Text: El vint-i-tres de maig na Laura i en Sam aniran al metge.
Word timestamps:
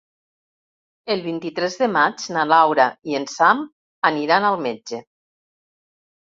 El 1.15 1.21
vint-i-tres 1.25 1.75
de 1.83 1.89
maig 1.97 2.25
na 2.37 2.47
Laura 2.53 2.87
i 3.13 3.21
en 3.21 3.29
Sam 3.37 3.63
aniran 4.13 4.51
al 4.51 4.61
metge. 4.71 5.05